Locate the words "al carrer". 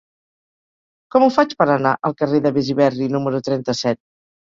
2.11-2.43